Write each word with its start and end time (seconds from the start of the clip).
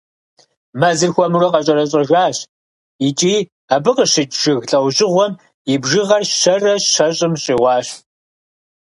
Мэзыр 0.79 1.11
хуэмурэ 1.15 1.47
къэщӏэрэщӏэжащ, 1.53 2.37
икӀи 3.07 3.35
абы 3.73 3.91
къыщыкӀ 3.95 4.35
жыг 4.41 4.61
лӀэужьыгъуэм 4.69 5.33
и 5.73 5.75
бжыгъэр 5.81 6.23
щэрэ 6.39 6.73
щэщӀым 6.91 7.33
щӏигъуащ. 7.41 7.87